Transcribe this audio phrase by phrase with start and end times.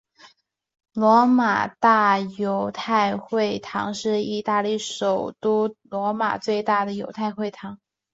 [0.93, 7.79] 罗马大犹太会堂是意大利首都罗马最大的犹太会堂。